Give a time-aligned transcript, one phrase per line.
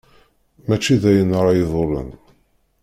[0.67, 2.09] Mačči d ayen ara iḍulen.